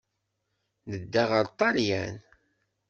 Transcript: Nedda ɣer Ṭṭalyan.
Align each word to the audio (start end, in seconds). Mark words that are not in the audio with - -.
Nedda 0.89 1.23
ɣer 1.31 1.45
Ṭṭalyan. 1.51 2.15